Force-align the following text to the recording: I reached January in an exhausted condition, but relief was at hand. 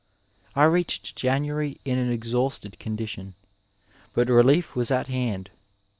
I 0.55 0.63
reached 0.63 1.15
January 1.15 1.79
in 1.85 1.99
an 1.99 2.11
exhausted 2.11 2.79
condition, 2.79 3.35
but 4.15 4.29
relief 4.29 4.75
was 4.75 4.89
at 4.89 5.09
hand. 5.09 5.51